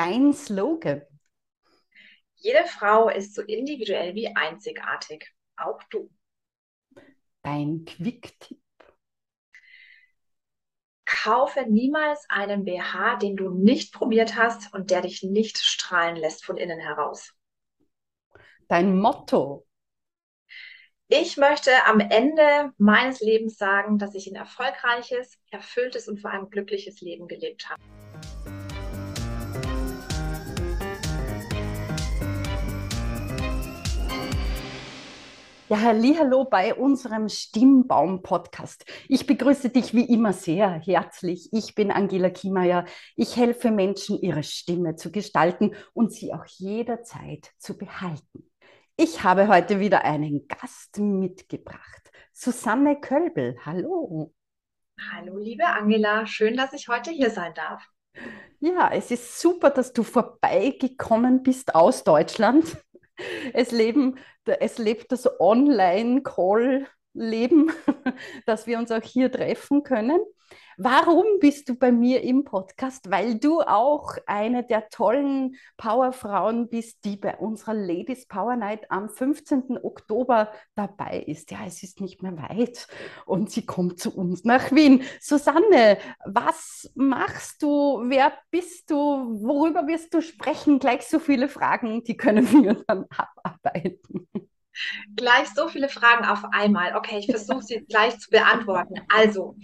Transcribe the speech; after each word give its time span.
Dein 0.00 0.32
Slogan. 0.32 1.02
Jede 2.36 2.64
Frau 2.64 3.10
ist 3.10 3.34
so 3.34 3.42
individuell 3.42 4.14
wie 4.14 4.34
einzigartig. 4.34 5.30
Auch 5.58 5.82
du. 5.90 6.10
Dein 7.42 7.84
Quick-Tipp. 7.84 8.62
Kaufe 11.04 11.66
niemals 11.68 12.24
einen 12.30 12.64
BH, 12.64 13.16
den 13.16 13.36
du 13.36 13.50
nicht 13.50 13.92
probiert 13.92 14.36
hast 14.36 14.72
und 14.72 14.90
der 14.90 15.02
dich 15.02 15.22
nicht 15.22 15.58
strahlen 15.58 16.16
lässt 16.16 16.46
von 16.46 16.56
innen 16.56 16.80
heraus. 16.80 17.34
Dein 18.68 18.98
Motto. 18.98 19.66
Ich 21.08 21.36
möchte 21.36 21.72
am 21.84 22.00
Ende 22.00 22.72
meines 22.78 23.20
Lebens 23.20 23.58
sagen, 23.58 23.98
dass 23.98 24.14
ich 24.14 24.26
ein 24.28 24.36
erfolgreiches, 24.36 25.38
erfülltes 25.50 26.08
und 26.08 26.22
vor 26.22 26.30
allem 26.30 26.48
glückliches 26.48 27.02
Leben 27.02 27.28
gelebt 27.28 27.68
habe. 27.68 27.82
Ja, 35.70 35.82
hallo 35.82 36.46
bei 36.46 36.74
unserem 36.74 37.28
Stimmbaum-Podcast. 37.28 38.84
Ich 39.06 39.24
begrüße 39.24 39.68
dich 39.70 39.94
wie 39.94 40.12
immer 40.12 40.32
sehr 40.32 40.68
herzlich. 40.68 41.48
Ich 41.52 41.76
bin 41.76 41.92
Angela 41.92 42.28
Kiemeier. 42.28 42.86
Ich 43.14 43.36
helfe 43.36 43.70
Menschen, 43.70 44.20
ihre 44.20 44.42
Stimme 44.42 44.96
zu 44.96 45.12
gestalten 45.12 45.76
und 45.92 46.12
sie 46.12 46.34
auch 46.34 46.44
jederzeit 46.44 47.52
zu 47.58 47.78
behalten. 47.78 48.50
Ich 48.96 49.22
habe 49.22 49.46
heute 49.46 49.78
wieder 49.78 50.04
einen 50.04 50.48
Gast 50.48 50.98
mitgebracht. 50.98 52.10
Susanne 52.32 53.00
Kölbel, 53.00 53.56
hallo. 53.64 54.34
Hallo, 55.12 55.38
liebe 55.38 55.66
Angela. 55.66 56.26
Schön, 56.26 56.56
dass 56.56 56.72
ich 56.72 56.88
heute 56.88 57.12
hier 57.12 57.30
sein 57.30 57.54
darf. 57.54 57.86
Ja, 58.58 58.90
es 58.92 59.12
ist 59.12 59.40
super, 59.40 59.70
dass 59.70 59.92
du 59.92 60.02
vorbeigekommen 60.02 61.44
bist 61.44 61.76
aus 61.76 62.02
Deutschland. 62.02 62.76
Es, 63.52 63.70
leben, 63.70 64.18
es 64.44 64.78
lebt 64.78 65.12
das 65.12 65.28
Online-Call-Leben, 65.40 67.70
dass 68.46 68.66
wir 68.66 68.78
uns 68.78 68.90
auch 68.90 69.02
hier 69.02 69.30
treffen 69.30 69.82
können. 69.82 70.20
Warum 70.82 71.26
bist 71.40 71.68
du 71.68 71.74
bei 71.74 71.92
mir 71.92 72.22
im 72.22 72.42
Podcast? 72.44 73.10
Weil 73.10 73.38
du 73.38 73.60
auch 73.60 74.16
eine 74.24 74.64
der 74.64 74.88
tollen 74.88 75.56
Powerfrauen 75.76 76.70
bist, 76.70 77.04
die 77.04 77.18
bei 77.18 77.36
unserer 77.36 77.74
Ladies 77.74 78.26
Power 78.26 78.56
Night 78.56 78.90
am 78.90 79.10
15. 79.10 79.78
Oktober 79.82 80.50
dabei 80.76 81.22
ist. 81.26 81.50
Ja, 81.50 81.58
es 81.66 81.82
ist 81.82 82.00
nicht 82.00 82.22
mehr 82.22 82.34
weit 82.38 82.86
und 83.26 83.50
sie 83.50 83.66
kommt 83.66 84.00
zu 84.00 84.16
uns 84.16 84.44
nach 84.44 84.72
Wien. 84.72 85.02
Susanne, 85.20 85.98
was 86.24 86.90
machst 86.94 87.62
du? 87.62 88.00
Wer 88.06 88.32
bist 88.50 88.90
du? 88.90 88.96
Worüber 88.96 89.86
wirst 89.86 90.14
du 90.14 90.22
sprechen? 90.22 90.78
Gleich 90.78 91.06
so 91.06 91.18
viele 91.18 91.50
Fragen, 91.50 92.04
die 92.04 92.16
können 92.16 92.50
wir 92.50 92.82
dann 92.86 93.04
abarbeiten. 93.10 94.26
Gleich 95.14 95.48
so 95.54 95.68
viele 95.68 95.90
Fragen 95.90 96.24
auf 96.24 96.42
einmal. 96.52 96.96
Okay, 96.96 97.18
ich 97.18 97.26
versuche 97.26 97.60
sie 97.60 97.84
gleich 97.86 98.18
zu 98.18 98.30
beantworten. 98.30 98.94
Also, 99.14 99.56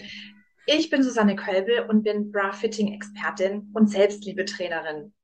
ich 0.66 0.90
bin 0.90 1.02
Susanne 1.02 1.36
Kölbel 1.36 1.86
und 1.88 2.02
bin 2.02 2.32
Bra-Fitting-Expertin 2.32 3.70
und 3.72 3.88
Selbstliebetrainerin. 3.88 5.14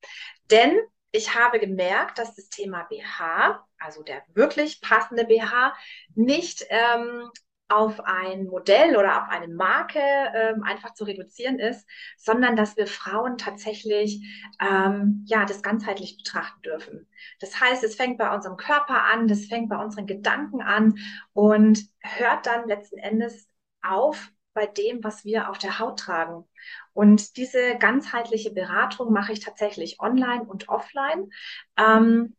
Denn 0.51 0.79
ich 1.11 1.35
habe 1.35 1.59
gemerkt, 1.59 2.19
dass 2.19 2.35
das 2.35 2.49
Thema 2.49 2.85
BH, 2.85 3.67
also 3.79 4.03
der 4.03 4.23
wirklich 4.35 4.81
passende 4.81 5.25
BH, 5.25 5.75
nicht 6.15 6.65
ähm, 6.71 7.29
auf 7.69 8.01
ein 8.01 8.45
Modell 8.45 8.97
oder 8.97 9.23
auf 9.23 9.29
eine 9.31 9.49
Marke 9.49 9.99
ähm, 9.99 10.63
einfach 10.63 10.95
zu 10.95 11.05
reduzieren 11.05 11.59
ist, 11.59 11.87
sondern 12.19 12.55
dass 12.55 12.77
wir 12.77 12.87
Frauen 12.87 13.39
tatsächlich 13.39 14.23
ähm, 14.61 15.25
ja 15.27 15.45
das 15.45 15.63
ganzheitlich 15.63 16.19
betrachten 16.19 16.63
dürfen. 16.63 17.09
Das 17.41 17.61
heißt, 17.61 17.83
es 17.83 17.95
fängt 17.95 18.19
bei 18.19 18.33
unserem 18.35 18.57
Körper 18.57 19.05
an, 19.05 19.27
das 19.27 19.47
fängt 19.47 19.71
bei 19.71 19.83
unseren 19.83 20.07
Gedanken 20.07 20.61
an 20.61 20.99
und 21.33 21.83
hört 22.01 22.47
dann 22.47 22.69
letzten 22.69 22.99
Endes 22.99 23.49
auf 23.83 24.31
bei 24.55 24.67
dem, 24.67 25.03
was 25.03 25.25
wir 25.25 25.49
auf 25.49 25.59
der 25.59 25.79
Haut 25.79 25.99
tragen. 25.99 26.45
Und 26.93 27.37
diese 27.37 27.77
ganzheitliche 27.79 28.53
Beratung 28.53 29.13
mache 29.13 29.33
ich 29.33 29.41
tatsächlich 29.41 30.01
online 30.01 30.45
und 30.45 30.69
offline 30.69 31.31
ähm, 31.79 32.37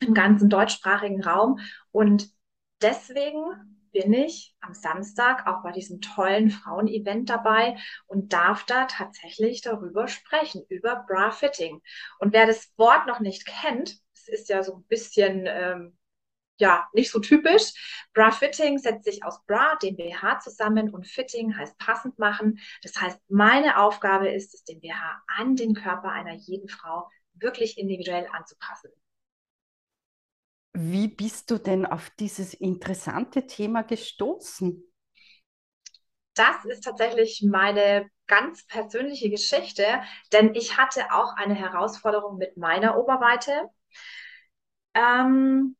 im 0.00 0.14
ganzen 0.14 0.48
deutschsprachigen 0.48 1.22
Raum. 1.22 1.60
Und 1.92 2.30
deswegen 2.80 3.44
bin 3.92 4.12
ich 4.12 4.54
am 4.60 4.74
Samstag 4.74 5.46
auch 5.46 5.62
bei 5.62 5.72
diesem 5.72 6.00
tollen 6.00 6.50
Frauen-Event 6.50 7.28
dabei 7.28 7.76
und 8.06 8.32
darf 8.32 8.64
da 8.64 8.84
tatsächlich 8.86 9.62
darüber 9.62 10.08
sprechen, 10.08 10.64
über 10.68 11.04
Bra-Fitting. 11.08 11.82
Und 12.18 12.32
wer 12.32 12.46
das 12.46 12.72
Wort 12.76 13.06
noch 13.06 13.20
nicht 13.20 13.46
kennt, 13.46 13.98
es 14.14 14.28
ist 14.28 14.48
ja 14.48 14.62
so 14.62 14.76
ein 14.76 14.84
bisschen 14.84 15.44
ähm, 15.46 15.98
ja, 16.60 16.88
nicht 16.92 17.10
so 17.10 17.18
typisch. 17.18 17.72
Bra 18.14 18.30
Fitting 18.30 18.78
setzt 18.78 19.04
sich 19.04 19.24
aus 19.24 19.44
Bra, 19.46 19.76
dem 19.82 19.96
BH 19.96 20.40
zusammen 20.40 20.90
und 20.90 21.06
Fitting 21.06 21.56
heißt 21.56 21.78
passend 21.78 22.18
machen. 22.18 22.60
Das 22.82 23.00
heißt, 23.00 23.18
meine 23.28 23.78
Aufgabe 23.78 24.28
ist 24.28 24.54
es, 24.54 24.64
den 24.64 24.80
BH 24.80 25.22
an 25.36 25.56
den 25.56 25.74
Körper 25.74 26.10
einer 26.12 26.34
jeden 26.34 26.68
Frau 26.68 27.08
wirklich 27.34 27.78
individuell 27.78 28.28
anzupassen. 28.32 28.90
Wie 30.72 31.08
bist 31.08 31.50
du 31.50 31.58
denn 31.58 31.84
auf 31.84 32.10
dieses 32.10 32.54
interessante 32.54 33.46
Thema 33.46 33.82
gestoßen? 33.82 34.84
Das 36.34 36.64
ist 36.64 36.84
tatsächlich 36.84 37.42
meine 37.46 38.08
ganz 38.26 38.66
persönliche 38.66 39.30
Geschichte, 39.30 39.84
denn 40.32 40.54
ich 40.54 40.78
hatte 40.78 41.12
auch 41.12 41.34
eine 41.36 41.54
Herausforderung 41.54 42.38
mit 42.38 42.56
meiner 42.56 42.96
Oberweite. 42.96 43.68
Ähm, 44.94 45.76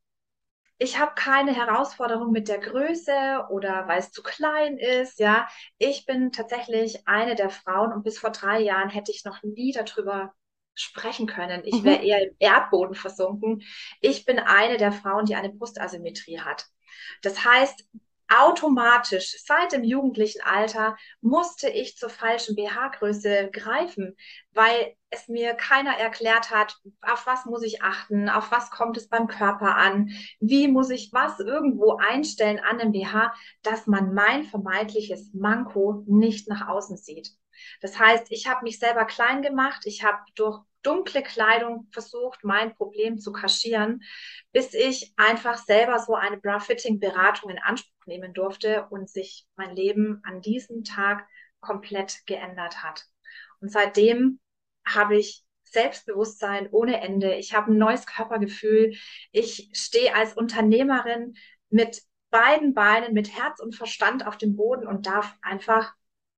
ich 0.81 0.97
habe 0.97 1.11
keine 1.13 1.53
Herausforderung 1.53 2.31
mit 2.31 2.47
der 2.47 2.57
Größe 2.57 3.45
oder 3.51 3.87
weil 3.87 3.99
es 3.99 4.11
zu 4.11 4.23
klein 4.23 4.79
ist. 4.79 5.19
Ja, 5.19 5.47
ich 5.77 6.07
bin 6.07 6.31
tatsächlich 6.31 7.07
eine 7.07 7.35
der 7.35 7.51
Frauen 7.51 7.93
und 7.93 8.01
bis 8.03 8.17
vor 8.17 8.31
drei 8.31 8.61
Jahren 8.61 8.89
hätte 8.89 9.11
ich 9.11 9.23
noch 9.23 9.43
nie 9.43 9.73
darüber 9.73 10.33
sprechen 10.73 11.27
können. 11.27 11.61
Ich 11.65 11.83
wäre 11.83 11.99
mhm. 11.99 12.03
eher 12.03 12.27
im 12.27 12.35
Erdboden 12.39 12.95
versunken. 12.95 13.61
Ich 13.99 14.25
bin 14.25 14.39
eine 14.39 14.77
der 14.77 14.91
Frauen, 14.91 15.25
die 15.25 15.35
eine 15.35 15.53
Brustasymmetrie 15.53 16.39
hat. 16.39 16.65
Das 17.21 17.45
heißt, 17.45 17.87
automatisch 18.27 19.35
seit 19.45 19.73
dem 19.73 19.83
jugendlichen 19.83 20.41
Alter 20.41 20.97
musste 21.19 21.69
ich 21.69 21.95
zur 21.95 22.09
falschen 22.09 22.55
BH-Größe 22.55 23.51
greifen, 23.51 24.17
weil 24.53 24.95
es 25.11 25.27
mir 25.27 25.53
keiner 25.53 25.97
erklärt 25.97 26.51
hat, 26.51 26.77
auf 27.01 27.27
was 27.27 27.45
muss 27.45 27.63
ich 27.63 27.83
achten, 27.83 28.29
auf 28.29 28.49
was 28.51 28.71
kommt 28.71 28.97
es 28.97 29.09
beim 29.09 29.27
Körper 29.27 29.75
an, 29.75 30.09
wie 30.39 30.67
muss 30.67 30.89
ich 30.89 31.11
was 31.11 31.39
irgendwo 31.39 31.97
einstellen 31.97 32.59
an 32.59 32.77
dem 32.79 32.93
BH, 32.93 33.33
dass 33.61 33.87
man 33.87 34.13
mein 34.13 34.45
vermeintliches 34.45 35.33
Manko 35.33 36.03
nicht 36.07 36.47
nach 36.47 36.67
außen 36.67 36.97
sieht. 36.97 37.29
Das 37.81 37.99
heißt, 37.99 38.31
ich 38.31 38.47
habe 38.47 38.63
mich 38.63 38.79
selber 38.79 39.05
klein 39.05 39.41
gemacht, 39.41 39.81
ich 39.85 40.03
habe 40.03 40.17
durch 40.35 40.61
dunkle 40.81 41.21
Kleidung 41.21 41.87
versucht, 41.91 42.43
mein 42.43 42.73
Problem 42.75 43.19
zu 43.19 43.31
kaschieren, 43.31 44.01
bis 44.51 44.73
ich 44.73 45.13
einfach 45.17 45.57
selber 45.57 45.99
so 45.99 46.15
eine 46.15 46.37
Bra-Fitting-Beratung 46.37 47.51
in 47.51 47.59
Anspruch 47.59 48.05
nehmen 48.07 48.33
durfte 48.33 48.87
und 48.89 49.09
sich 49.09 49.45
mein 49.55 49.75
Leben 49.75 50.21
an 50.23 50.41
diesem 50.41 50.83
Tag 50.83 51.27
komplett 51.59 52.25
geändert 52.25 52.81
hat. 52.81 53.05
Und 53.59 53.71
seitdem 53.71 54.39
habe 54.85 55.17
ich 55.17 55.43
Selbstbewusstsein 55.63 56.69
ohne 56.71 57.01
Ende. 57.01 57.35
Ich 57.35 57.53
habe 57.53 57.71
ein 57.71 57.77
neues 57.77 58.05
Körpergefühl. 58.05 58.93
Ich 59.31 59.69
stehe 59.73 60.13
als 60.13 60.33
Unternehmerin 60.33 61.35
mit 61.69 62.01
beiden 62.29 62.73
Beinen, 62.73 63.13
mit 63.13 63.37
Herz 63.37 63.59
und 63.59 63.75
Verstand 63.75 64.25
auf 64.27 64.37
dem 64.37 64.55
Boden 64.55 64.87
und 64.87 65.05
darf 65.05 65.37
einfach 65.41 65.93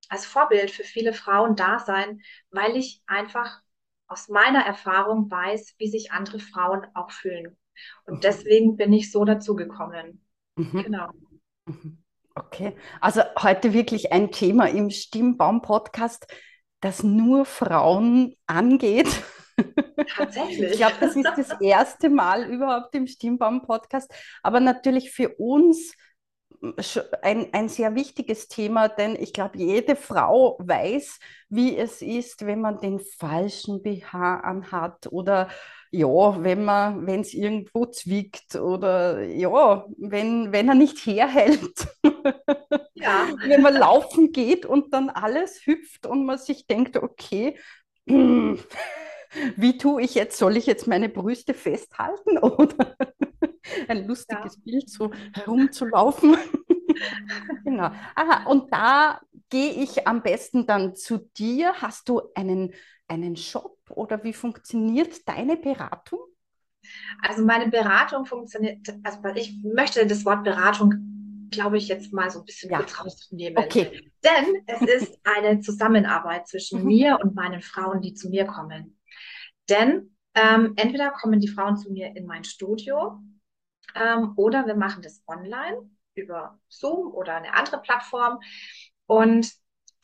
als 0.08 0.26
Vorbild 0.26 0.70
für 0.70 0.84
viele 0.84 1.12
Frauen 1.12 1.56
da 1.56 1.78
sein, 1.78 2.20
weil 2.50 2.76
ich 2.76 3.02
einfach 3.06 3.60
aus 4.06 4.28
meiner 4.28 4.64
Erfahrung 4.64 5.30
weiß, 5.30 5.74
wie 5.78 5.88
sich 5.88 6.12
andere 6.12 6.38
Frauen 6.38 6.86
auch 6.94 7.10
fühlen. 7.10 7.56
Und 8.04 8.16
mhm. 8.16 8.20
deswegen 8.20 8.76
bin 8.76 8.92
ich 8.92 9.10
so 9.10 9.24
dazu 9.24 9.56
gekommen. 9.56 10.24
Mhm. 10.56 10.82
Genau. 10.82 11.10
Mhm. 11.66 11.98
Okay, 12.36 12.76
also 13.00 13.22
heute 13.40 13.72
wirklich 13.72 14.12
ein 14.12 14.32
Thema 14.32 14.68
im 14.68 14.90
Stimmbaum-Podcast, 14.90 16.26
das 16.84 17.02
nur 17.02 17.44
Frauen 17.46 18.36
angeht. 18.46 19.08
Tatsächlich. 20.16 20.72
Ich 20.72 20.76
glaube, 20.76 20.96
das 21.00 21.16
ist 21.16 21.32
das 21.36 21.60
erste 21.60 22.10
Mal 22.10 22.44
überhaupt 22.44 22.94
im 22.94 23.06
Stimmbaum-Podcast, 23.06 24.12
aber 24.42 24.60
natürlich 24.60 25.10
für 25.10 25.30
uns 25.38 25.94
ein, 27.22 27.52
ein 27.52 27.68
sehr 27.68 27.94
wichtiges 27.94 28.48
Thema, 28.48 28.88
denn 28.88 29.16
ich 29.16 29.32
glaube, 29.32 29.58
jede 29.58 29.96
Frau 29.96 30.58
weiß, 30.60 31.18
wie 31.48 31.76
es 31.76 32.02
ist, 32.02 32.46
wenn 32.46 32.60
man 32.60 32.80
den 32.80 33.00
falschen 33.00 33.82
BH 33.82 34.40
anhat 34.40 35.06
oder 35.10 35.48
ja, 35.94 36.42
wenn 36.42 36.64
man, 36.64 37.06
wenn 37.06 37.20
es 37.20 37.34
irgendwo 37.34 37.86
zwickt 37.86 38.56
oder 38.56 39.22
ja, 39.22 39.86
wenn, 39.96 40.52
wenn 40.52 40.68
er 40.68 40.74
nicht 40.74 40.98
herhält. 40.98 41.88
Ja. 42.96 43.28
wenn 43.44 43.60
man 43.60 43.74
laufen 43.74 44.32
geht 44.32 44.64
und 44.64 44.94
dann 44.94 45.10
alles 45.10 45.66
hüpft 45.66 46.06
und 46.06 46.24
man 46.24 46.38
sich 46.38 46.66
denkt, 46.66 46.96
okay, 46.96 47.58
Wie 49.56 49.78
tue 49.78 50.02
ich 50.02 50.14
jetzt? 50.14 50.38
Soll 50.38 50.56
ich 50.56 50.66
jetzt 50.66 50.86
meine 50.86 51.08
Brüste 51.08 51.54
festhalten 51.54 52.38
oder 52.42 52.96
ein 53.88 54.06
lustiges 54.06 54.56
ja. 54.56 54.62
Bild, 54.64 54.90
so 54.90 55.10
herumzulaufen? 55.32 56.36
genau. 57.64 57.90
Aha, 58.14 58.46
und 58.46 58.72
da 58.72 59.20
gehe 59.50 59.72
ich 59.72 60.06
am 60.06 60.22
besten 60.22 60.66
dann 60.66 60.94
zu 60.94 61.18
dir. 61.36 61.74
Hast 61.74 62.08
du 62.08 62.22
einen, 62.34 62.74
einen 63.08 63.36
Shop 63.36 63.73
oder 63.90 64.22
wie 64.24 64.32
funktioniert 64.32 65.28
deine 65.28 65.56
Beratung? 65.56 66.20
Also 67.22 67.44
meine 67.44 67.68
Beratung 67.70 68.26
funktioniert, 68.26 68.86
also 69.02 69.20
ich 69.34 69.62
möchte 69.62 70.06
das 70.06 70.24
Wort 70.24 70.44
Beratung, 70.44 71.48
glaube 71.50 71.78
ich, 71.78 71.88
jetzt 71.88 72.12
mal 72.12 72.30
so 72.30 72.40
ein 72.40 72.44
bisschen 72.44 72.70
ja. 72.70 72.78
kurz 72.78 73.00
rausnehmen. 73.00 73.64
Okay. 73.64 74.10
Denn 74.22 74.62
es 74.66 74.80
ist 75.02 75.18
eine 75.24 75.60
Zusammenarbeit 75.60 76.48
zwischen 76.48 76.80
mhm. 76.80 76.86
mir 76.86 77.18
und 77.22 77.34
meinen 77.34 77.62
Frauen, 77.62 78.00
die 78.00 78.14
zu 78.14 78.28
mir 78.28 78.44
kommen. 78.46 78.98
Denn 79.68 80.16
ähm, 80.34 80.74
entweder 80.76 81.10
kommen 81.10 81.40
die 81.40 81.48
Frauen 81.48 81.76
zu 81.76 81.90
mir 81.92 82.14
in 82.16 82.26
mein 82.26 82.44
Studio 82.44 83.20
ähm, 83.94 84.32
oder 84.36 84.66
wir 84.66 84.74
machen 84.74 85.02
das 85.02 85.22
online 85.26 85.88
über 86.14 86.58
Zoom 86.68 87.12
oder 87.12 87.36
eine 87.36 87.54
andere 87.54 87.80
Plattform. 87.80 88.40
Und 89.06 89.52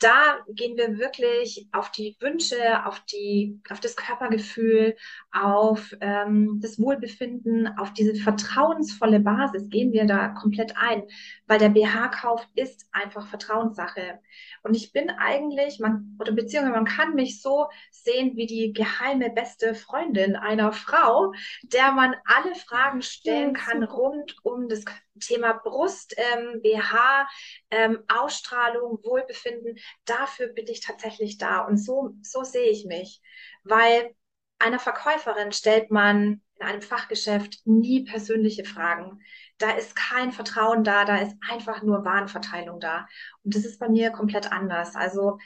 da 0.01 0.39
gehen 0.49 0.77
wir 0.77 0.97
wirklich 0.97 1.67
auf 1.71 1.91
die 1.91 2.17
Wünsche, 2.19 2.85
auf, 2.85 2.99
die, 3.01 3.61
auf 3.69 3.79
das 3.79 3.95
Körpergefühl, 3.95 4.95
auf 5.31 5.95
ähm, 6.01 6.59
das 6.61 6.79
Wohlbefinden, 6.79 7.67
auf 7.77 7.93
diese 7.93 8.15
vertrauensvolle 8.15 9.19
Basis 9.19 9.69
gehen 9.69 9.93
wir 9.93 10.05
da 10.05 10.29
komplett 10.29 10.75
ein, 10.75 11.03
weil 11.45 11.59
der 11.59 11.69
BH-Kauf 11.69 12.47
ist 12.55 12.87
einfach 12.91 13.27
Vertrauenssache. 13.27 14.19
Und 14.63 14.75
ich 14.75 14.91
bin 14.91 15.11
eigentlich, 15.11 15.79
man, 15.79 16.17
oder 16.19 16.31
beziehungsweise 16.31 16.75
man 16.75 16.85
kann 16.85 17.13
mich 17.13 17.39
so 17.41 17.67
sehen 17.91 18.35
wie 18.35 18.47
die 18.47 18.73
geheime 18.73 19.29
beste 19.29 19.75
Freundin 19.75 20.35
einer 20.35 20.73
Frau, 20.73 21.31
der 21.61 21.91
man 21.91 22.15
alle 22.25 22.55
Fragen 22.55 23.03
stellen 23.03 23.53
kann 23.53 23.83
rund 23.83 24.35
um 24.43 24.67
das 24.67 24.83
Thema 25.19 25.53
Brust, 25.53 26.15
ähm, 26.17 26.61
BH, 26.61 27.27
ähm, 27.69 28.03
Ausstrahlung, 28.07 28.99
Wohlbefinden, 29.03 29.77
dafür 30.05 30.47
bin 30.47 30.67
ich 30.67 30.81
tatsächlich 30.81 31.37
da. 31.37 31.59
Und 31.61 31.77
so, 31.77 32.15
so 32.21 32.43
sehe 32.43 32.69
ich 32.69 32.85
mich. 32.85 33.21
Weil 33.63 34.15
einer 34.59 34.79
Verkäuferin 34.79 35.51
stellt 35.51 35.91
man 35.91 36.41
in 36.59 36.67
einem 36.67 36.81
Fachgeschäft 36.81 37.65
nie 37.65 38.03
persönliche 38.03 38.65
Fragen. 38.65 39.19
Da 39.57 39.71
ist 39.71 39.95
kein 39.95 40.31
Vertrauen 40.31 40.83
da, 40.83 41.05
da 41.05 41.17
ist 41.17 41.35
einfach 41.49 41.81
nur 41.81 42.05
Warenverteilung 42.05 42.79
da. 42.79 43.07
Und 43.43 43.55
das 43.55 43.65
ist 43.65 43.79
bei 43.79 43.89
mir 43.89 44.11
komplett 44.11 44.51
anders. 44.51 44.95
Also 44.95 45.39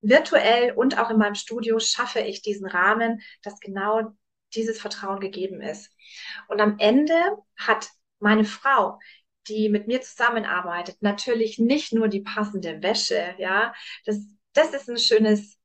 virtuell 0.00 0.72
und 0.72 0.98
auch 0.98 1.10
in 1.10 1.18
meinem 1.18 1.34
Studio 1.34 1.78
schaffe 1.78 2.20
ich 2.20 2.42
diesen 2.42 2.66
Rahmen, 2.66 3.20
dass 3.42 3.60
genau 3.60 4.12
dieses 4.54 4.80
Vertrauen 4.80 5.20
gegeben 5.20 5.60
ist. 5.60 5.90
Und 6.48 6.60
am 6.60 6.78
Ende 6.78 7.14
hat 7.56 7.90
meine 8.18 8.44
Frau, 8.44 8.98
die 9.48 9.68
mit 9.68 9.86
mir 9.86 10.00
zusammenarbeitet, 10.00 10.96
natürlich 11.00 11.58
nicht 11.58 11.92
nur 11.92 12.08
die 12.08 12.22
passende 12.22 12.82
Wäsche, 12.82 13.34
ja, 13.38 13.74
das, 14.04 14.18
das 14.52 14.74
ist 14.74 14.88
ein 14.88 14.98
schönes 14.98 15.58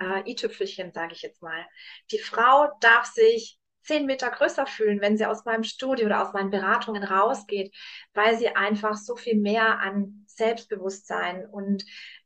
äh, 0.00 0.30
i-Tüpfelchen, 0.30 0.92
sage 0.92 1.12
ich 1.14 1.22
jetzt 1.22 1.42
mal. 1.42 1.66
Die 2.10 2.18
Frau 2.18 2.68
darf 2.80 3.06
sich 3.06 3.58
zehn 3.82 4.06
Meter 4.06 4.30
größer 4.30 4.66
fühlen, 4.66 5.00
wenn 5.00 5.16
sie 5.16 5.26
aus 5.26 5.44
meinem 5.44 5.64
Studio 5.64 6.06
oder 6.06 6.22
aus 6.22 6.32
meinen 6.32 6.50
Beratungen 6.50 7.02
rausgeht, 7.02 7.74
weil 8.14 8.38
sie 8.38 8.54
einfach 8.54 8.96
so 8.96 9.16
viel 9.16 9.36
mehr 9.36 9.80
an 9.80 10.24
Selbstbewusstsein 10.26 11.46
und 11.46 11.84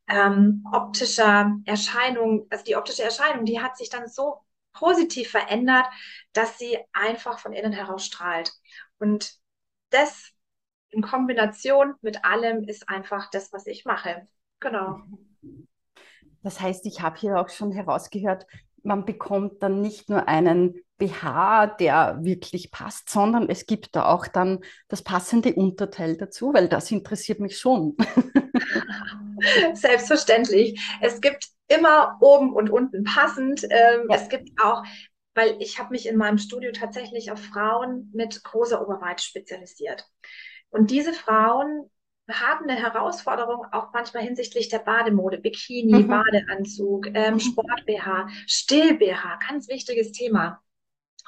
ähm, 0.09 0.65
optischer 0.73 1.57
Erscheinung, 1.65 2.47
also 2.51 2.65
die 2.65 2.77
optische 2.77 3.03
Erscheinung, 3.03 3.45
die 3.45 3.61
hat 3.61 3.77
sich 3.77 3.89
dann 3.91 4.09
so 4.09 4.41
positiv 4.73 5.31
verändert, 5.31 5.87
dass 6.33 6.59
sie 6.59 6.79
einfach 6.93 7.39
von 7.39 7.53
innen 7.53 7.73
heraus 7.73 8.05
strahlt. 8.05 8.53
Und 8.99 9.35
das 9.91 10.33
in 10.97 11.03
Kombination 11.03 11.95
mit 12.01 12.25
allem 12.25 12.65
ist 12.65 12.89
einfach 12.89 13.31
das, 13.31 13.53
was 13.53 13.67
ich 13.67 13.85
mache. 13.85 14.27
Genau. 14.61 15.01
Das 16.43 16.61
heißt, 16.61 16.87
ich 16.87 17.03
habe 17.03 17.19
hier 17.19 17.39
auch 17.39 17.51
schon 17.51 17.71
herausgehört, 17.71 18.47
man 18.83 19.05
bekommt 19.05 19.63
dann 19.63 19.83
nicht 19.83 20.09
nur 20.09 20.27
einen 20.27 20.77
BH, 20.97 21.67
der 21.79 22.19
wirklich 22.23 22.71
passt, 22.71 23.11
sondern 23.11 23.51
es 23.51 23.67
gibt 23.67 23.95
da 23.95 24.07
auch 24.07 24.27
dann 24.27 24.61
das 24.89 25.03
passende 25.03 25.55
Unterteil 25.55 26.17
dazu, 26.17 26.55
weil 26.55 26.69
das 26.69 26.91
interessiert 26.91 27.41
mich 27.41 27.59
schon. 27.59 27.97
Selbstverständlich. 29.75 30.81
Es 31.03 31.21
gibt 31.21 31.49
immer 31.69 32.17
oben 32.21 32.55
und 32.55 32.71
unten 32.71 33.05
passend. 33.05 33.65
Ähm, 33.65 34.07
ja. 34.09 34.17
Es 34.17 34.29
gibt 34.29 34.51
auch 34.63 34.83
weil 35.37 35.57
ich 35.61 35.79
habe 35.79 35.91
mich 35.91 36.09
in 36.09 36.17
meinem 36.17 36.39
Studio 36.39 36.73
tatsächlich 36.73 37.31
auf 37.31 37.39
Frauen 37.39 38.11
mit 38.15 38.43
großer 38.43 38.81
Oberweite 38.81 39.23
spezialisiert. 39.23 40.09
Und 40.71 40.91
diese 40.91 41.13
Frauen 41.13 41.91
haben 42.31 42.69
eine 42.69 42.81
Herausforderung 42.81 43.67
auch 43.73 43.93
manchmal 43.93 44.25
hinsichtlich 44.25 44.69
der 44.69 44.81
Bademode, 44.81 45.39
Bikini, 45.39 46.03
mhm. 46.03 46.09
Badeanzug, 46.09 47.07
ähm, 47.15 47.35
mhm. 47.35 47.41
Sport-BH, 47.41 48.29
Still-BH, 48.47 49.39
ganz 49.49 49.69
wichtiges 49.69 50.13
Thema. 50.13 50.61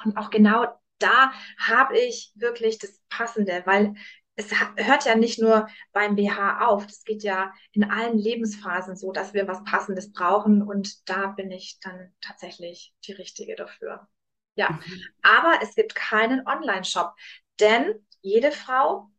Und 0.03 0.17
auch 0.17 0.29
genau 0.29 0.67
da 0.99 1.31
habe 1.57 1.97
ich 1.97 2.31
wirklich 2.35 2.77
das 2.77 3.01
Passende, 3.09 3.61
weil 3.65 3.95
es 4.35 4.51
hört 4.77 5.05
ja 5.05 5.15
nicht 5.15 5.39
nur 5.39 5.67
beim 5.91 6.15
BH 6.15 6.65
auf, 6.65 6.87
das 6.87 7.03
geht 7.03 7.23
ja 7.23 7.53
in 7.73 7.83
allen 7.83 8.17
Lebensphasen 8.17 8.95
so, 8.95 9.11
dass 9.11 9.33
wir 9.33 9.47
was 9.47 9.63
Passendes 9.65 10.13
brauchen 10.13 10.61
und 10.61 11.09
da 11.09 11.27
bin 11.27 11.51
ich 11.51 11.79
dann 11.81 12.13
tatsächlich 12.21 12.93
die 13.05 13.11
Richtige 13.13 13.55
dafür. 13.55 14.07
Ja, 14.55 14.71
mhm. 14.71 15.03
aber 15.21 15.59
es 15.61 15.75
gibt 15.75 15.93
keinen 15.93 16.45
Online-Shop, 16.47 17.13
denn 17.59 17.93
jede 18.21 18.51
Frau 18.51 19.09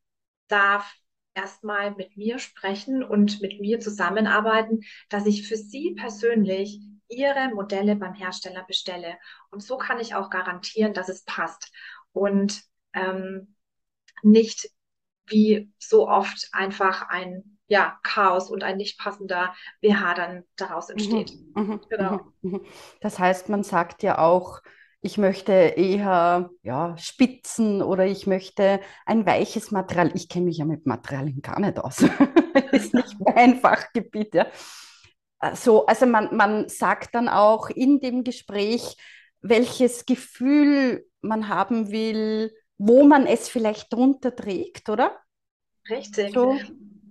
darf 0.50 0.92
erstmal 1.34 1.92
mit 1.92 2.16
mir 2.16 2.38
sprechen 2.38 3.02
und 3.02 3.40
mit 3.40 3.60
mir 3.60 3.80
zusammenarbeiten, 3.80 4.80
dass 5.08 5.26
ich 5.26 5.46
für 5.46 5.56
sie 5.56 5.94
persönlich 5.94 6.80
ihre 7.08 7.48
Modelle 7.54 7.96
beim 7.96 8.14
Hersteller 8.14 8.64
bestelle. 8.64 9.16
Und 9.50 9.62
so 9.62 9.78
kann 9.78 10.00
ich 10.00 10.14
auch 10.14 10.30
garantieren, 10.30 10.94
dass 10.94 11.08
es 11.08 11.24
passt 11.24 11.72
und 12.12 12.62
ähm, 12.92 13.54
nicht 14.22 14.68
wie 15.26 15.72
so 15.78 16.08
oft 16.08 16.48
einfach 16.52 17.08
ein 17.08 17.58
ja, 17.66 17.98
Chaos 18.02 18.50
und 18.50 18.64
ein 18.64 18.76
nicht 18.76 18.98
passender 18.98 19.54
BH 19.80 20.14
dann 20.14 20.44
daraus 20.56 20.88
mhm, 20.88 20.92
entsteht. 20.94 21.32
Mhm, 21.54 21.80
genau. 21.88 22.20
Mhm, 22.42 22.50
mhm. 22.50 22.66
Das 23.00 23.18
heißt, 23.18 23.48
man 23.48 23.62
sagt 23.62 24.02
ja 24.02 24.18
auch, 24.18 24.60
ich 25.02 25.16
möchte 25.16 25.52
eher 25.52 26.50
ja, 26.62 26.96
Spitzen 26.98 27.82
oder 27.82 28.06
ich 28.06 28.26
möchte 28.26 28.80
ein 29.06 29.24
weiches 29.24 29.70
Material. 29.70 30.10
Ich 30.14 30.28
kenne 30.28 30.46
mich 30.46 30.58
ja 30.58 30.66
mit 30.66 30.86
Materialien 30.86 31.40
gar 31.40 31.58
nicht 31.58 31.78
aus. 31.78 31.96
das 31.96 32.72
ist 32.72 32.94
nicht 32.94 33.16
mein 33.34 33.60
Fachgebiet. 33.60 34.34
Ja. 34.34 34.46
So, 35.54 35.86
also 35.86 36.04
man, 36.04 36.36
man 36.36 36.68
sagt 36.68 37.14
dann 37.14 37.28
auch 37.28 37.70
in 37.70 38.00
dem 38.00 38.24
Gespräch, 38.24 38.96
welches 39.40 40.04
Gefühl 40.04 41.06
man 41.22 41.48
haben 41.48 41.90
will, 41.90 42.52
wo 42.76 43.04
man 43.04 43.26
es 43.26 43.48
vielleicht 43.48 43.92
drunter 43.92 44.36
trägt, 44.36 44.90
oder? 44.90 45.18
Richtig. 45.88 46.34
So. 46.34 46.58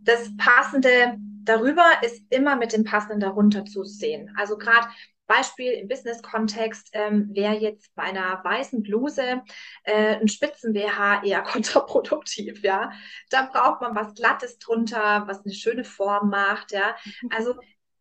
Das 0.03 0.29
Passende 0.37 1.17
darüber 1.43 1.85
ist 2.03 2.21
immer 2.29 2.55
mit 2.55 2.73
dem 2.73 2.83
Passenden 2.83 3.19
darunter 3.19 3.65
zu 3.65 3.83
sehen. 3.83 4.31
Also 4.37 4.57
gerade 4.57 4.87
Beispiel 5.29 5.73
im 5.73 5.87
Business-Kontext 5.87 6.89
ähm, 6.93 7.29
wäre 7.33 7.53
jetzt 7.55 7.93
bei 7.93 8.03
einer 8.03 8.43
weißen 8.43 8.81
Bluse 8.81 9.43
äh, 9.83 10.15
ein 10.15 10.27
Spitzen-BH 10.27 11.23
eher 11.23 11.41
kontraproduktiv, 11.43 12.63
ja. 12.63 12.91
Da 13.29 13.43
braucht 13.43 13.81
man 13.81 13.95
was 13.95 14.15
Glattes 14.15 14.57
drunter, 14.57 15.23
was 15.27 15.45
eine 15.45 15.53
schöne 15.53 15.83
Form 15.85 16.29
macht, 16.29 16.71
ja. 16.71 16.95
Also 17.29 17.55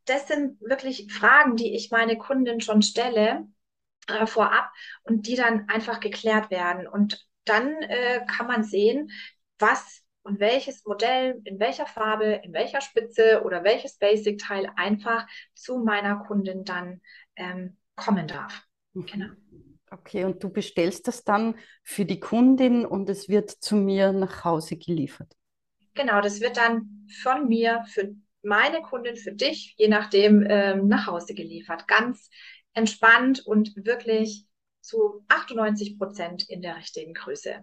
das 0.07 0.27
sind 0.27 0.59
wirklich 0.63 1.13
Fragen, 1.13 1.57
die 1.57 1.77
ich 1.77 1.91
meine 1.91 2.17
Kundin 2.17 2.63
schon 2.63 2.81
stelle 2.81 3.47
äh, 4.09 4.27
vorab 4.27 4.71
und 5.03 5.27
die 5.27 5.37
dann 5.37 5.69
einfach 5.69 6.01
geklärt 6.01 6.51
werden. 6.51 6.89
Und 6.89 7.29
dann 7.45 7.75
äh, 7.83 8.25
kann 8.27 8.47
man 8.47 8.65
sehen, 8.65 9.11
was 9.59 10.03
und 10.29 10.41
welches 10.41 10.85
Modell 10.85 11.41
in 11.45 11.59
welcher 11.59 11.87
Farbe, 11.87 12.41
in 12.45 12.53
welcher 12.53 12.83
Spitze 12.83 13.43
oder 13.45 13.65
welches 13.65 13.97
Basic-Teil 13.97 14.71
einfach 14.77 15.27
zu 15.55 15.79
meiner 15.79 16.17
Kundin 16.27 16.65
dann 16.65 17.01
ähm, 17.37 17.79
kommen 17.97 18.29
darf. 18.29 18.63
Mhm. 18.93 19.07
Genau. 19.07 19.27
Okay, 19.91 20.25
und 20.25 20.45
du 20.45 20.51
bestellst 20.51 21.09
das 21.09 21.25
dann 21.25 21.55
für 21.83 22.05
die 22.05 22.21
Kundin 22.21 22.85
und 22.85 23.09
es 23.09 23.31
wird 23.31 23.51
zu 23.51 23.77
mir 23.77 24.13
nach 24.13 24.45
Hause 24.45 24.77
geliefert. 24.77 25.35
Genau, 25.95 26.21
das 26.21 26.43
wird 26.43 26.59
dann 26.59 27.09
von 27.23 27.49
mir 27.49 27.85
für 27.89 28.15
meine 28.43 28.83
Kundin, 28.83 29.17
für 29.17 29.33
dich, 29.33 29.75
je 29.79 29.89
nachdem, 29.89 30.47
ähm, 30.49 30.89
nach 30.89 31.07
Hause 31.07 31.35
geliefert. 31.35 31.89
Ganz 31.89 32.29
entspannt 32.75 33.45
und 33.47 33.75
wirklich 33.77 34.47
zu 34.81 35.25
98 35.29 35.99
Prozent 35.99 36.49
in 36.49 36.63
der 36.63 36.77
richtigen 36.77 37.13
Größe. 37.13 37.63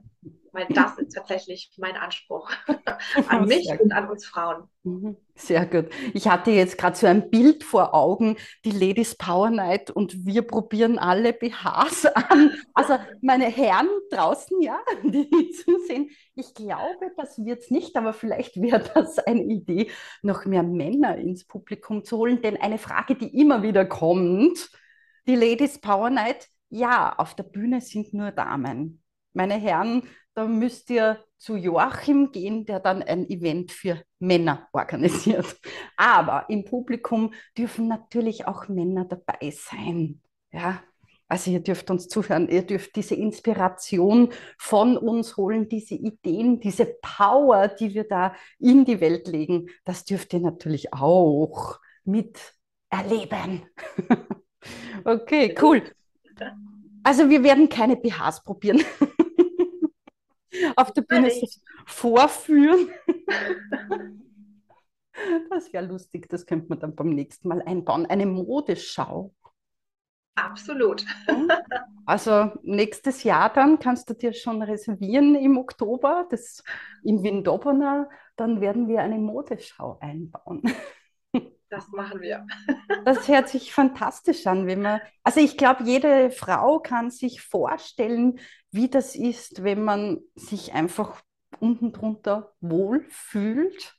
Weil 0.52 0.68
das 0.70 0.98
ist 0.98 1.14
tatsächlich 1.14 1.72
mein 1.78 1.96
Anspruch 1.96 2.50
an 3.28 3.48
mich 3.48 3.70
und 3.80 3.92
an 3.92 4.10
uns 4.10 4.26
Frauen. 4.26 4.70
Mhm. 4.84 5.18
Sehr 5.36 5.66
gut. 5.66 5.90
Ich 6.14 6.28
hatte 6.28 6.52
jetzt 6.52 6.78
gerade 6.78 6.96
so 6.96 7.08
ein 7.08 7.30
Bild 7.30 7.64
vor 7.64 7.94
Augen, 7.94 8.38
die 8.64 8.72
Ladies 8.72 9.16
Power 9.16 9.50
Night 9.50 9.92
und 9.92 10.26
wir 10.26 10.44
probieren 10.44 10.98
alle 10.98 11.34
BHs 11.34 12.06
an. 12.06 12.54
Also 12.74 12.98
meine 13.22 13.46
Herren 13.46 13.90
draußen, 14.12 14.62
ja, 14.62 14.80
die 15.04 15.52
zusehen. 15.52 16.10
Ich 16.36 16.54
glaube, 16.54 17.12
das 17.18 17.44
wird 17.44 17.64
es 17.64 17.72
nicht, 17.72 17.98
aber 17.98 18.14
vielleicht 18.14 18.62
wäre 18.62 18.84
das 18.94 19.20
eine 19.20 19.44
Idee, 19.44 19.90
noch 20.22 20.46
mehr 20.46 20.64
Männer 20.64 21.18
ins 21.18 21.46
Publikum 21.46 22.06
zu 22.06 22.18
holen. 22.18 22.42
Denn 22.42 22.56
eine 22.56 22.78
Frage, 22.78 23.16
die 23.16 23.38
immer 23.40 23.62
wieder 23.62 23.86
kommt, 23.86 24.70
die 25.28 25.36
Ladies 25.36 25.80
Power 25.80 26.10
Night, 26.10 26.48
ja, 26.70 27.14
auf 27.18 27.36
der 27.36 27.44
Bühne 27.44 27.82
sind 27.82 28.14
nur 28.14 28.32
Damen. 28.32 29.04
Meine 29.34 29.56
Herren, 29.56 30.04
da 30.34 30.46
müsst 30.46 30.90
ihr 30.90 31.24
zu 31.38 31.56
Joachim 31.56 32.32
gehen, 32.32 32.66
der 32.66 32.80
dann 32.80 33.04
ein 33.04 33.30
Event 33.30 33.72
für 33.72 34.02
Männer 34.20 34.68
organisiert. 34.74 35.60
Aber 35.98 36.46
im 36.50 36.66
Publikum 36.66 37.34
dürfen 37.58 37.88
natürlich 37.88 38.48
auch 38.48 38.68
Männer 38.68 39.06
dabei 39.06 39.52
sein. 39.52 40.22
Ja, 40.52 40.82
also 41.28 41.52
ihr 41.52 41.60
dürft 41.62 41.90
uns 41.90 42.08
zuhören, 42.08 42.50
ihr 42.50 42.62
dürft 42.62 42.96
diese 42.96 43.16
Inspiration 43.16 44.32
von 44.58 44.96
uns 44.98 45.38
holen, 45.38 45.68
diese 45.68 45.96
Ideen, 45.96 46.60
diese 46.60 46.86
Power, 47.02 47.68
die 47.68 47.94
wir 47.94 48.04
da 48.04 48.36
in 48.60 48.86
die 48.86 49.02
Welt 49.02 49.28
legen, 49.28 49.70
das 49.86 50.06
dürft 50.06 50.34
ihr 50.34 50.40
natürlich 50.40 50.94
auch 50.94 51.80
miterleben. 52.04 53.66
okay, 55.04 55.56
cool. 55.62 55.82
Also 57.04 57.30
wir 57.30 57.44
werden 57.44 57.70
keine 57.70 57.96
BHs 57.96 58.44
probieren. 58.44 58.84
Auf 60.76 60.92
der 60.94 61.02
Bühne 61.04 61.32
vorführen. 61.86 62.90
Das 65.50 65.72
wäre 65.72 65.86
lustig, 65.86 66.28
das 66.30 66.46
könnte 66.46 66.68
man 66.70 66.80
dann 66.80 66.96
beim 66.96 67.10
nächsten 67.10 67.48
Mal 67.48 67.62
einbauen. 67.62 68.06
Eine 68.06 68.26
Modeschau. 68.26 69.34
Absolut. 70.36 71.06
Also 72.06 72.52
nächstes 72.62 73.24
Jahr 73.24 73.52
dann 73.52 73.80
kannst 73.80 74.10
du 74.10 74.14
dir 74.14 74.34
schon 74.34 74.62
reservieren 74.62 75.36
im 75.36 75.58
Oktober, 75.58 76.28
das 76.30 76.62
in 77.04 77.24
Windobona, 77.24 78.10
dann 78.36 78.60
werden 78.62 78.88
wir 78.88 79.02
eine 79.02 79.18
Modeschau 79.18 79.98
einbauen. 80.02 80.62
Das 81.76 81.90
machen 81.90 82.22
wir. 82.22 82.48
Das 83.04 83.28
hört 83.28 83.50
sich 83.50 83.74
fantastisch 83.74 84.48
an, 84.48 84.66
wenn 84.66 84.82
man. 84.82 85.02
Also 85.24 85.42
ich 85.42 85.58
glaube, 85.58 85.84
jede 85.84 86.32
Frau 86.32 86.80
kann 86.80 87.12
sich 87.12 87.42
vorstellen, 87.42 88.40
wie 88.72 88.90
das 88.90 89.14
ist, 89.14 89.62
wenn 89.62 89.84
man 89.84 90.22
sich 90.36 90.74
einfach 90.74 91.22
unten 91.60 91.92
drunter 91.92 92.54
wohlfühlt. 92.62 93.94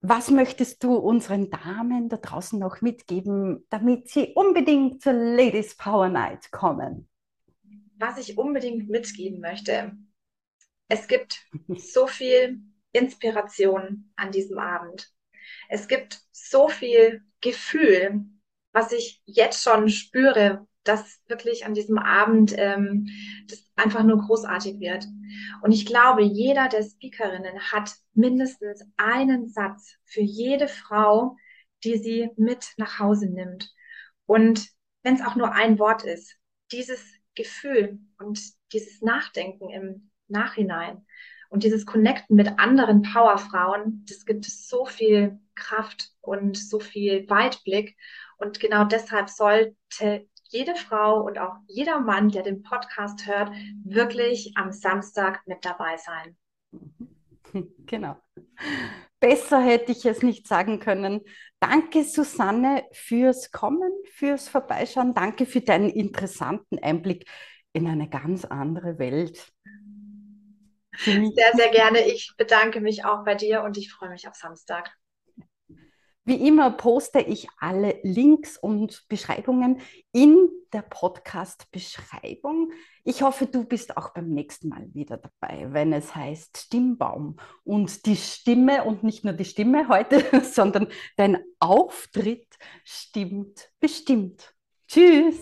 Was 0.00 0.30
möchtest 0.30 0.82
du 0.82 0.96
unseren 0.96 1.50
Damen 1.50 2.08
da 2.08 2.16
draußen 2.16 2.58
noch 2.58 2.80
mitgeben, 2.80 3.66
damit 3.68 4.08
sie 4.08 4.32
unbedingt 4.34 5.02
zur 5.02 5.12
Ladies 5.12 5.76
Power 5.76 6.08
Night 6.08 6.50
kommen? 6.50 7.06
Was 7.98 8.16
ich 8.16 8.38
unbedingt 8.38 8.88
mitgeben 8.88 9.40
möchte, 9.40 9.92
es 10.88 11.06
gibt 11.06 11.46
so 11.68 12.06
viel 12.06 12.62
Inspiration 12.92 14.12
an 14.16 14.30
diesem 14.32 14.58
Abend. 14.58 15.10
Es 15.68 15.88
gibt 15.88 16.20
so 16.30 16.68
viel 16.68 17.22
Gefühl, 17.40 18.24
was 18.72 18.92
ich 18.92 19.22
jetzt 19.26 19.62
schon 19.62 19.88
spüre, 19.88 20.66
dass 20.84 21.20
wirklich 21.28 21.64
an 21.64 21.74
diesem 21.74 21.98
Abend 21.98 22.54
ähm, 22.56 23.08
das 23.48 23.64
einfach 23.76 24.02
nur 24.02 24.18
großartig 24.18 24.80
wird. 24.80 25.06
Und 25.62 25.72
ich 25.72 25.86
glaube, 25.86 26.22
jeder 26.22 26.68
der 26.68 26.82
Speakerinnen 26.82 27.60
hat 27.70 27.94
mindestens 28.14 28.84
einen 28.96 29.48
Satz 29.48 29.94
für 30.04 30.22
jede 30.22 30.68
Frau, 30.68 31.36
die 31.84 31.98
sie 31.98 32.30
mit 32.36 32.72
nach 32.76 32.98
Hause 32.98 33.26
nimmt. 33.26 33.72
Und 34.26 34.68
wenn 35.02 35.14
es 35.14 35.22
auch 35.22 35.36
nur 35.36 35.52
ein 35.52 35.78
Wort 35.78 36.04
ist, 36.04 36.36
dieses 36.70 37.04
Gefühl 37.34 37.98
und 38.18 38.40
dieses 38.72 39.02
Nachdenken 39.02 39.70
im 39.70 40.10
Nachhinein 40.28 41.06
und 41.52 41.64
dieses 41.64 41.84
Connecten 41.84 42.34
mit 42.34 42.58
anderen 42.58 43.02
Powerfrauen, 43.02 44.06
das 44.08 44.24
gibt 44.24 44.46
so 44.46 44.86
viel 44.86 45.38
Kraft 45.54 46.10
und 46.22 46.56
so 46.56 46.80
viel 46.80 47.28
Weitblick. 47.28 47.94
Und 48.38 48.58
genau 48.58 48.84
deshalb 48.84 49.28
sollte 49.28 49.74
jede 50.48 50.74
Frau 50.76 51.20
und 51.20 51.38
auch 51.38 51.56
jeder 51.68 52.00
Mann, 52.00 52.30
der 52.30 52.42
den 52.42 52.62
Podcast 52.62 53.26
hört, 53.26 53.52
wirklich 53.84 54.54
am 54.56 54.72
Samstag 54.72 55.46
mit 55.46 55.64
dabei 55.64 55.96
sein. 55.98 56.36
Genau. 57.84 58.16
Besser 59.20 59.60
hätte 59.60 59.92
ich 59.92 60.06
es 60.06 60.22
nicht 60.22 60.48
sagen 60.48 60.80
können. 60.80 61.20
Danke, 61.60 62.02
Susanne, 62.02 62.84
fürs 62.92 63.50
Kommen, 63.52 63.92
fürs 64.10 64.48
Vorbeischauen. 64.48 65.12
Danke 65.12 65.44
für 65.44 65.60
deinen 65.60 65.90
interessanten 65.90 66.78
Einblick 66.78 67.26
in 67.74 67.86
eine 67.86 68.08
ganz 68.08 68.46
andere 68.46 68.98
Welt. 68.98 69.52
Sehr, 70.98 71.52
sehr 71.54 71.70
gerne. 71.70 72.06
Ich 72.06 72.34
bedanke 72.36 72.80
mich 72.80 73.04
auch 73.04 73.24
bei 73.24 73.34
dir 73.34 73.62
und 73.62 73.76
ich 73.76 73.92
freue 73.92 74.10
mich 74.10 74.28
auf 74.28 74.34
Samstag. 74.34 74.92
Wie 76.24 76.46
immer 76.46 76.70
poste 76.70 77.18
ich 77.18 77.48
alle 77.58 77.98
Links 78.04 78.56
und 78.56 79.08
Beschreibungen 79.08 79.80
in 80.12 80.48
der 80.72 80.82
Podcast-Beschreibung. 80.82 82.70
Ich 83.02 83.22
hoffe, 83.22 83.46
du 83.46 83.64
bist 83.64 83.96
auch 83.96 84.14
beim 84.14 84.28
nächsten 84.28 84.68
Mal 84.68 84.86
wieder 84.94 85.16
dabei, 85.16 85.72
wenn 85.72 85.92
es 85.92 86.14
heißt 86.14 86.56
Stimmbaum 86.56 87.40
und 87.64 88.06
die 88.06 88.14
Stimme 88.14 88.84
und 88.84 89.02
nicht 89.02 89.24
nur 89.24 89.32
die 89.32 89.44
Stimme 89.44 89.88
heute, 89.88 90.24
sondern 90.44 90.86
dein 91.16 91.42
Auftritt 91.58 92.56
stimmt 92.84 93.70
bestimmt. 93.80 94.54
Tschüss! 94.86 95.40